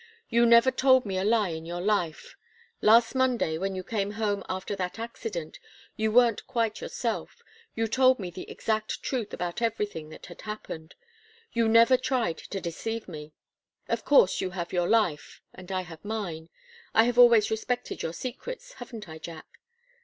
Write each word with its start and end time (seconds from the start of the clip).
You 0.29 0.47
never 0.47 0.71
told 0.71 1.05
me 1.05 1.19
a 1.19 1.23
lie 1.23 1.49
in 1.49 1.63
your 1.63 1.79
life. 1.79 2.35
Last 2.81 3.13
Monday 3.13 3.59
when 3.59 3.75
you 3.75 3.83
came 3.83 4.13
home 4.13 4.43
after 4.49 4.75
that 4.75 4.97
accident, 4.97 5.59
and 5.95 6.15
weren't 6.15 6.47
quite 6.47 6.81
yourself, 6.81 7.43
you 7.75 7.87
told 7.87 8.17
me 8.17 8.31
the 8.31 8.49
exact 8.49 9.03
truth 9.03 9.31
about 9.31 9.61
everything 9.61 10.09
that 10.09 10.25
had 10.25 10.41
happened. 10.41 10.95
You 11.53 11.67
never 11.69 11.93
even 11.93 12.03
tried 12.03 12.39
to 12.39 12.59
deceive 12.59 13.07
me. 13.07 13.33
Of 13.87 14.03
course 14.03 14.41
you 14.41 14.49
have 14.49 14.73
your 14.73 14.87
life, 14.89 15.39
and 15.53 15.71
I 15.71 15.81
have 15.81 16.03
mine. 16.03 16.49
I 16.95 17.03
have 17.03 17.19
always 17.19 17.51
respected 17.51 18.01
your 18.01 18.13
secrets, 18.13 18.73
haven't 18.81 19.07
I, 19.07 19.19
Jack?" 19.19 19.45